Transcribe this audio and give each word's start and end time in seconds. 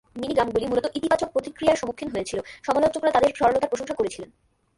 মিনিগামগুলি 0.15 0.65
মূলত 0.67 0.85
ইতিবাচক 0.95 1.29
প্রতিক্রিয়ার 1.31 1.79
সম্মুখীন 1.81 2.09
হয়েছিল, 2.09 2.39
সমালোচকরা 2.63 3.11
তাদের 3.11 3.31
সরলতার 3.35 3.71
প্রশংসা 3.71 3.95
করেছিল। 3.95 4.23